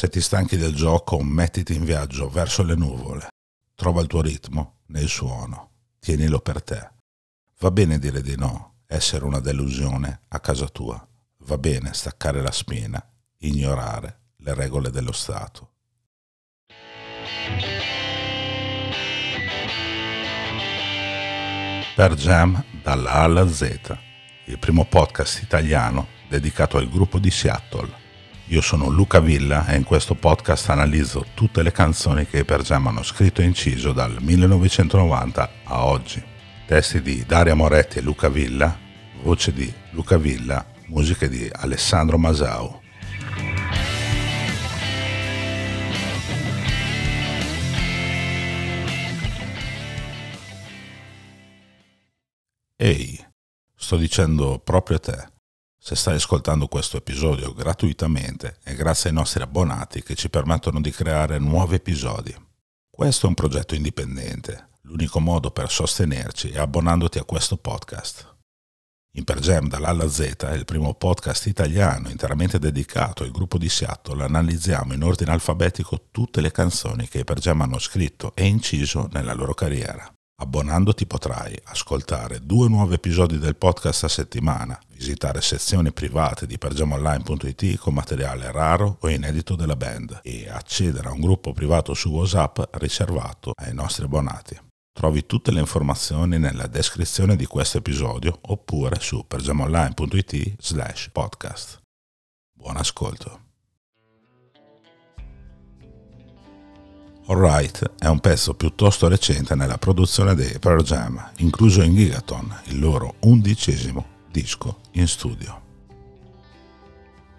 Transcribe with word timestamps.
Se 0.00 0.08
ti 0.08 0.22
stanchi 0.22 0.56
del 0.56 0.74
gioco, 0.74 1.22
mettiti 1.22 1.74
in 1.74 1.84
viaggio 1.84 2.30
verso 2.30 2.62
le 2.62 2.74
nuvole. 2.74 3.28
Trova 3.74 4.00
il 4.00 4.06
tuo 4.06 4.22
ritmo 4.22 4.78
nel 4.86 5.08
suono. 5.08 5.72
Tienilo 5.98 6.40
per 6.40 6.62
te. 6.62 6.90
Va 7.58 7.70
bene 7.70 7.98
dire 7.98 8.22
di 8.22 8.34
no, 8.34 8.76
essere 8.86 9.26
una 9.26 9.40
delusione 9.40 10.22
a 10.28 10.40
casa 10.40 10.68
tua. 10.68 11.06
Va 11.40 11.58
bene 11.58 11.92
staccare 11.92 12.40
la 12.40 12.50
spina, 12.50 12.98
ignorare 13.40 14.20
le 14.38 14.54
regole 14.54 14.88
dello 14.88 15.12
Stato. 15.12 15.72
Per 21.94 22.14
Jam 22.14 22.64
dalla 22.82 23.10
A 23.10 23.22
alla 23.24 23.46
Z, 23.46 23.98
il 24.46 24.58
primo 24.58 24.86
podcast 24.86 25.42
italiano 25.42 26.06
dedicato 26.26 26.78
al 26.78 26.88
gruppo 26.88 27.18
di 27.18 27.30
Seattle. 27.30 27.99
Io 28.50 28.60
sono 28.60 28.88
Luca 28.88 29.20
Villa 29.20 29.64
e 29.66 29.76
in 29.76 29.84
questo 29.84 30.16
podcast 30.16 30.70
analizzo 30.70 31.24
tutte 31.34 31.62
le 31.62 31.70
canzoni 31.70 32.26
che 32.26 32.44
Per 32.44 32.62
Jam 32.62 32.88
hanno 32.88 33.04
scritto 33.04 33.42
e 33.42 33.44
inciso 33.44 33.92
dal 33.92 34.16
1990 34.20 35.50
a 35.62 35.86
oggi. 35.86 36.20
Testi 36.66 37.00
di 37.00 37.24
Daria 37.24 37.54
Moretti 37.54 37.98
e 37.98 38.00
Luca 38.00 38.28
Villa, 38.28 38.76
voce 39.22 39.52
di 39.52 39.72
Luca 39.90 40.16
Villa, 40.16 40.66
musiche 40.86 41.28
di 41.28 41.48
Alessandro 41.48 42.18
Masau. 42.18 42.80
Ehi, 52.74 53.26
sto 53.76 53.96
dicendo 53.96 54.58
proprio 54.58 54.96
a 54.96 55.00
te. 55.00 55.39
Se 55.82 55.96
stai 55.96 56.16
ascoltando 56.16 56.66
questo 56.66 56.98
episodio 56.98 57.54
gratuitamente 57.54 58.58
è 58.62 58.74
grazie 58.74 59.08
ai 59.08 59.16
nostri 59.16 59.42
abbonati 59.42 60.02
che 60.02 60.14
ci 60.14 60.28
permettono 60.28 60.78
di 60.78 60.90
creare 60.90 61.38
nuovi 61.38 61.76
episodi. 61.76 62.36
Questo 62.90 63.24
è 63.24 63.28
un 63.30 63.34
progetto 63.34 63.74
indipendente. 63.74 64.72
L'unico 64.82 65.20
modo 65.20 65.50
per 65.50 65.70
sostenerci 65.70 66.50
è 66.50 66.58
abbonandoti 66.58 67.18
a 67.18 67.24
questo 67.24 67.56
podcast. 67.56 68.36
In 69.12 69.24
Per 69.24 69.38
Jam 69.38 69.68
dall'A 69.68 69.88
alla 69.88 70.08
Z 70.10 70.36
è 70.40 70.52
il 70.52 70.66
primo 70.66 70.92
podcast 70.92 71.46
italiano 71.46 72.10
interamente 72.10 72.58
dedicato 72.58 73.22
al 73.22 73.30
gruppo 73.30 73.56
di 73.56 73.70
Seattle. 73.70 74.22
Analizziamo 74.22 74.92
in 74.92 75.02
ordine 75.02 75.32
alfabetico 75.32 76.08
tutte 76.10 76.42
le 76.42 76.52
canzoni 76.52 77.08
che 77.08 77.20
i 77.20 77.24
Per 77.24 77.38
Jam 77.40 77.62
hanno 77.62 77.78
scritto 77.78 78.32
e 78.34 78.46
inciso 78.46 79.08
nella 79.12 79.32
loro 79.32 79.54
carriera. 79.54 80.12
Abbonandoti 80.42 81.04
potrai 81.04 81.54
ascoltare 81.64 82.40
due 82.42 82.66
nuovi 82.66 82.94
episodi 82.94 83.38
del 83.38 83.56
podcast 83.56 84.04
a 84.04 84.08
settimana, 84.08 84.80
visitare 84.94 85.42
sezioni 85.42 85.92
private 85.92 86.46
di 86.46 86.56
pergiamonline.it 86.56 87.76
con 87.76 87.92
materiale 87.92 88.50
raro 88.50 88.96
o 89.00 89.10
inedito 89.10 89.54
della 89.54 89.76
band 89.76 90.20
e 90.22 90.48
accedere 90.48 91.08
a 91.08 91.12
un 91.12 91.20
gruppo 91.20 91.52
privato 91.52 91.92
su 91.92 92.08
WhatsApp 92.08 92.58
riservato 92.78 93.52
ai 93.54 93.74
nostri 93.74 94.06
abbonati. 94.06 94.58
Trovi 94.98 95.26
tutte 95.26 95.52
le 95.52 95.60
informazioni 95.60 96.38
nella 96.38 96.66
descrizione 96.66 97.36
di 97.36 97.44
questo 97.44 97.76
episodio 97.76 98.38
oppure 98.40 98.98
su 98.98 99.26
pergiamonline.it 99.26 100.54
slash 100.58 101.10
podcast. 101.12 101.82
Buon 102.56 102.78
ascolto. 102.78 103.49
Alright 107.30 107.92
è 108.00 108.08
un 108.08 108.18
pezzo 108.18 108.54
piuttosto 108.54 109.06
recente 109.06 109.54
nella 109.54 109.78
produzione 109.78 110.34
dei 110.34 110.58
Pearl 110.58 110.82
Jam, 110.82 111.30
incluso 111.36 111.80
in 111.80 111.94
Gigaton, 111.94 112.62
il 112.64 112.80
loro 112.80 113.14
undicesimo 113.20 114.04
disco 114.28 114.80
in 114.94 115.06
studio. 115.06 115.60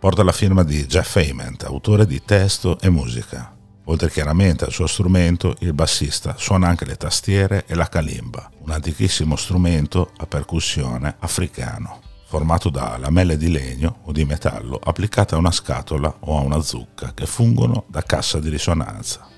Porta 0.00 0.24
la 0.24 0.32
firma 0.32 0.64
di 0.64 0.84
Jeff 0.86 1.14
Ament, 1.14 1.62
autore 1.62 2.04
di 2.04 2.20
testo 2.24 2.80
e 2.80 2.90
musica. 2.90 3.56
Oltre 3.84 4.10
chiaramente 4.10 4.64
al 4.64 4.72
suo 4.72 4.88
strumento, 4.88 5.54
il 5.60 5.72
bassista 5.72 6.34
suona 6.36 6.66
anche 6.66 6.84
le 6.84 6.96
tastiere 6.96 7.64
e 7.68 7.76
la 7.76 7.88
kalimba, 7.88 8.50
un 8.64 8.72
antichissimo 8.72 9.36
strumento 9.36 10.10
a 10.16 10.26
percussione 10.26 11.14
africano, 11.20 12.00
formato 12.26 12.70
da 12.70 12.98
lamelle 12.98 13.36
di 13.36 13.52
legno 13.52 14.00
o 14.02 14.10
di 14.10 14.24
metallo 14.24 14.80
applicate 14.82 15.36
a 15.36 15.38
una 15.38 15.52
scatola 15.52 16.12
o 16.18 16.38
a 16.38 16.40
una 16.40 16.60
zucca 16.60 17.14
che 17.14 17.26
fungono 17.26 17.84
da 17.86 18.02
cassa 18.02 18.40
di 18.40 18.48
risonanza. 18.48 19.34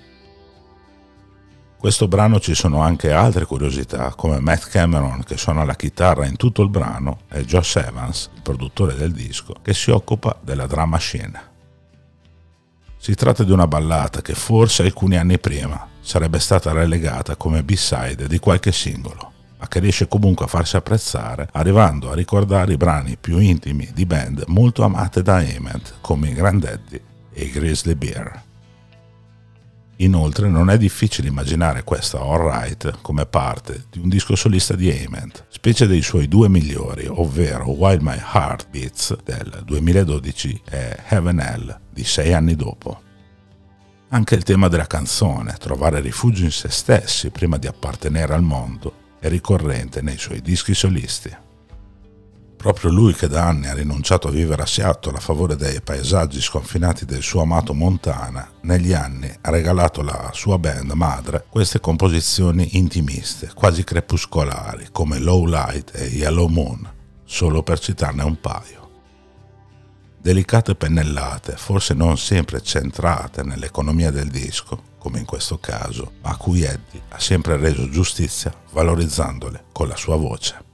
Questo 1.78 2.08
brano 2.08 2.40
ci 2.40 2.56
sono 2.56 2.80
anche 2.80 3.12
altre 3.12 3.44
curiosità, 3.44 4.12
come 4.16 4.40
Matt 4.40 4.68
Cameron 4.68 5.22
che 5.22 5.36
suona 5.36 5.64
la 5.64 5.76
chitarra 5.76 6.26
in 6.26 6.34
tutto 6.34 6.62
il 6.62 6.70
brano 6.70 7.20
e 7.30 7.44
Josh 7.44 7.76
Evans, 7.76 8.30
il 8.34 8.42
produttore 8.42 8.96
del 8.96 9.12
disco, 9.12 9.54
che 9.62 9.72
si 9.74 9.92
occupa 9.92 10.36
della 10.42 10.66
drum 10.66 10.90
machine. 10.90 11.40
Si 12.96 13.14
tratta 13.14 13.44
di 13.44 13.52
una 13.52 13.68
ballata 13.68 14.22
che 14.22 14.34
forse 14.34 14.82
alcuni 14.82 15.16
anni 15.16 15.38
prima 15.38 15.86
sarebbe 16.00 16.40
stata 16.40 16.72
relegata 16.72 17.36
come 17.36 17.62
B-side 17.62 18.26
di 18.26 18.40
qualche 18.40 18.72
singolo, 18.72 19.30
ma 19.56 19.68
che 19.68 19.78
riesce 19.78 20.08
comunque 20.08 20.46
a 20.46 20.48
farsi 20.48 20.74
apprezzare 20.74 21.48
arrivando 21.52 22.10
a 22.10 22.14
ricordare 22.16 22.72
i 22.72 22.76
brani 22.76 23.16
più 23.16 23.38
intimi 23.38 23.88
di 23.94 24.04
band 24.04 24.42
molto 24.48 24.82
amate 24.82 25.22
da 25.22 25.36
Ament 25.36 25.94
come 26.00 26.30
i 26.30 26.34
Granddaddy 26.34 27.00
e 27.32 27.44
i 27.44 27.50
Grizzly 27.52 27.94
Bear. 27.94 28.46
Inoltre 30.00 30.48
non 30.48 30.70
è 30.70 30.78
difficile 30.78 31.26
immaginare 31.26 31.82
questa 31.82 32.20
Alright 32.20 33.00
come 33.02 33.26
parte 33.26 33.86
di 33.90 33.98
un 33.98 34.08
disco 34.08 34.36
solista 34.36 34.76
di 34.76 34.90
Ament, 34.90 35.46
specie 35.48 35.88
dei 35.88 36.02
suoi 36.02 36.28
due 36.28 36.48
migliori, 36.48 37.06
ovvero 37.08 37.70
While 37.70 38.02
My 38.02 38.16
Heart 38.16 38.68
Beats 38.70 39.16
del 39.24 39.62
2012 39.64 40.62
e 40.70 40.96
Heaven 41.08 41.40
Hell 41.40 41.80
di 41.92 42.04
sei 42.04 42.32
anni 42.32 42.54
dopo. 42.54 43.02
Anche 44.10 44.36
il 44.36 44.44
tema 44.44 44.68
della 44.68 44.86
canzone, 44.86 45.56
trovare 45.58 46.00
rifugio 46.00 46.44
in 46.44 46.52
se 46.52 46.68
stessi 46.68 47.30
prima 47.30 47.56
di 47.58 47.66
appartenere 47.66 48.34
al 48.34 48.42
mondo, 48.42 49.16
è 49.18 49.28
ricorrente 49.28 50.00
nei 50.00 50.16
suoi 50.16 50.40
dischi 50.40 50.74
solisti. 50.74 51.46
Proprio 52.58 52.90
lui 52.90 53.14
che 53.14 53.28
da 53.28 53.46
anni 53.46 53.68
ha 53.68 53.72
rinunciato 53.72 54.26
a 54.26 54.32
vivere 54.32 54.62
a 54.62 54.66
Seattle 54.66 55.16
a 55.16 55.20
favore 55.20 55.54
dei 55.54 55.80
paesaggi 55.80 56.40
sconfinati 56.40 57.04
del 57.04 57.22
suo 57.22 57.42
amato 57.42 57.72
Montana, 57.72 58.50
negli 58.62 58.92
anni 58.92 59.32
ha 59.42 59.50
regalato 59.50 60.00
alla 60.00 60.32
sua 60.34 60.58
band 60.58 60.90
madre 60.90 61.44
queste 61.48 61.78
composizioni 61.78 62.76
intimiste, 62.76 63.52
quasi 63.54 63.84
crepuscolari, 63.84 64.88
come 64.90 65.20
Low 65.20 65.46
Light 65.46 65.92
e 65.94 66.06
Yellow 66.06 66.48
Moon, 66.48 66.92
solo 67.24 67.62
per 67.62 67.78
citarne 67.78 68.24
un 68.24 68.40
paio. 68.40 68.90
Delicate 70.20 70.74
pennellate, 70.74 71.52
forse 71.56 71.94
non 71.94 72.18
sempre 72.18 72.60
centrate 72.60 73.44
nell'economia 73.44 74.10
del 74.10 74.30
disco, 74.30 74.96
come 74.98 75.20
in 75.20 75.26
questo 75.26 75.58
caso, 75.58 76.14
ma 76.22 76.30
a 76.30 76.36
cui 76.36 76.64
Eddie 76.64 77.02
ha 77.10 77.20
sempre 77.20 77.56
reso 77.56 77.88
giustizia 77.88 78.52
valorizzandole 78.72 79.66
con 79.70 79.86
la 79.86 79.96
sua 79.96 80.16
voce. 80.16 80.67